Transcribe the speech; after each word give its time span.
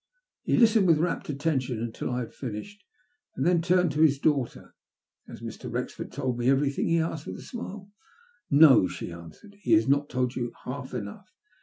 He 0.41 0.57
listened 0.57 0.87
with 0.87 0.97
rapt 0.97 1.29
attention 1.29 1.77
until 1.79 2.09
I 2.09 2.21
had 2.21 2.33
finished, 2.33 2.83
and 3.35 3.45
then 3.45 3.61
turned 3.61 3.91
to 3.91 4.01
his 4.01 4.17
daughter. 4.17 4.73
"Has 5.27 5.41
Mr. 5.41 5.71
Wrexford 5.71 6.11
told 6.11 6.39
me 6.39 6.49
everything?" 6.49 6.87
he 6.87 6.95
aslced 6.97 7.27
with 7.27 7.37
a 7.37 7.41
smile." 7.43 7.87
No," 8.63 8.87
she 8.87 9.11
answered. 9.11 9.57
*'^e 9.63 9.75
has 9.75 9.87
not 9.87 10.09
told 10.09 10.35
you 10.35 10.51
hall 10.63 10.87
enough. 10.95 11.29